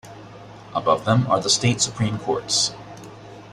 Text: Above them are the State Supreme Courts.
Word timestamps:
Above 0.73 1.05
them 1.05 1.27
are 1.27 1.39
the 1.39 1.47
State 1.47 1.79
Supreme 1.79 2.17
Courts. 2.17 2.71